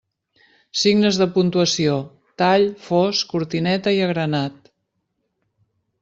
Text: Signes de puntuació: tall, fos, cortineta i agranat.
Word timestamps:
Signes 0.83 1.17
de 1.21 1.25
puntuació: 1.33 1.97
tall, 2.43 2.65
fos, 2.85 3.21
cortineta 3.33 3.93
i 3.99 4.01
agranat. 4.07 4.71